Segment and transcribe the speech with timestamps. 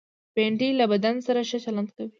[0.35, 2.09] بېنډۍ له بدن سره ښه چلند کوي